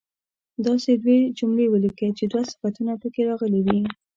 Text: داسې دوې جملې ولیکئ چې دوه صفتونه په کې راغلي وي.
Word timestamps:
داسې 0.65 0.91
دوې 1.03 1.19
جملې 1.37 1.65
ولیکئ 1.69 2.09
چې 2.17 2.25
دوه 2.31 2.43
صفتونه 2.51 2.93
په 3.01 3.07
کې 3.13 3.21
راغلي 3.29 3.61
وي. 3.65 3.79